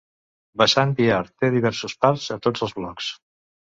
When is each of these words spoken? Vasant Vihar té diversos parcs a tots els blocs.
Vasant 0.61 0.95
Vihar 0.99 1.19
té 1.43 1.51
diversos 1.57 1.97
parcs 2.07 2.25
a 2.37 2.39
tots 2.47 2.67
els 2.69 2.77
blocs. 2.79 3.11